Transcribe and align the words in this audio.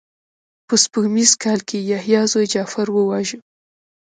په 0.67 0.75
سپوږمیز 0.83 1.31
کال 1.43 1.59
کې 1.67 1.77
یې 1.81 1.87
یحیی 1.91 2.21
زوی 2.31 2.45
جغفر 2.53 2.87
وواژه. 2.91 3.37